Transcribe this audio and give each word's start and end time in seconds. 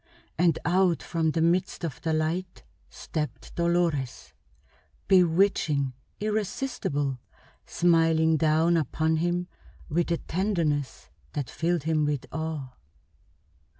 And 0.35 0.57
out 0.65 1.03
from 1.03 1.29
the 1.29 1.43
midst 1.43 1.83
of 1.85 2.01
the 2.01 2.11
light 2.11 2.63
stepped 2.89 3.53
Dolores, 3.53 4.33
bewitching, 5.07 5.93
irresistible, 6.19 7.19
smiling 7.67 8.35
down 8.35 8.77
upon 8.77 9.17
him 9.17 9.47
with 9.89 10.09
a 10.11 10.17
tenderness 10.17 11.11
that 11.33 11.51
filled 11.51 11.83
him 11.83 12.03
with 12.05 12.25
awe. 12.31 12.69